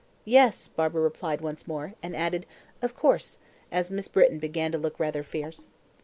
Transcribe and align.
"Yes," 0.25 0.67
Barbara 0.67 1.03
replied 1.03 1.41
once 1.41 1.67
more, 1.67 1.93
and 2.01 2.15
added, 2.15 2.47
"of 2.81 2.95
course," 2.95 3.37
as 3.71 3.91
Miss 3.91 4.07
Britton 4.07 4.39
began 4.39 4.71
to 4.71 4.79
look 4.79 4.99
rather 4.99 5.21
fierce. 5.21 5.67